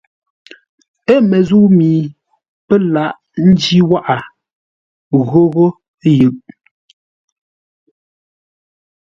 [1.13, 1.89] Ə̂ məzə̂u mi
[2.67, 3.17] pə́ laghʼ
[3.49, 4.17] ńjî wághʼə
[5.29, 5.65] ghóghó
[6.17, 6.35] yʉʼ.